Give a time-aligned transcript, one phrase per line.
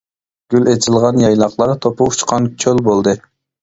[0.53, 3.19] گۈل ئېچىلغان يايلاقلار، توپا ئۇچقان چۆل بولدى.